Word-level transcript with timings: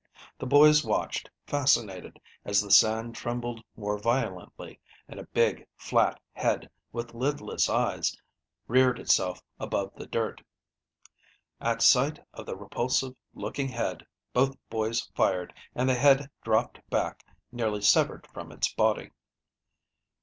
The 0.39 0.47
boys 0.47 0.83
watched, 0.83 1.29
fascinated, 1.45 2.19
as 2.43 2.59
the 2.59 2.71
sand 2.71 3.13
trembled 3.13 3.63
more 3.75 3.99
violently, 3.99 4.79
and 5.07 5.19
a 5.19 5.25
big, 5.27 5.67
flat 5.75 6.19
head, 6.33 6.71
with 6.91 7.13
lidless 7.13 7.69
eyes, 7.69 8.19
reared 8.67 8.97
itself 8.97 9.43
above 9.59 9.93
the 9.93 10.07
dirt. 10.07 10.41
At 11.59 11.83
sight 11.83 12.17
of 12.33 12.47
the 12.47 12.57
repulsive 12.57 13.13
looking 13.35 13.69
head, 13.69 14.03
both 14.33 14.57
boys 14.71 15.01
fired, 15.13 15.53
and 15.75 15.87
the 15.87 15.93
head 15.93 16.31
dropped 16.43 16.79
back, 16.89 17.23
nearly 17.51 17.83
severed 17.83 18.25
from 18.33 18.51
its 18.51 18.73
body. 18.73 19.11